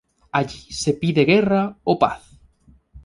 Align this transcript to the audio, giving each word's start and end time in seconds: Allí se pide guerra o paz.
Allí 0.31 0.73
se 0.81 0.93
pide 0.95 1.25
guerra 1.25 1.77
o 1.83 1.99
paz. 1.99 2.21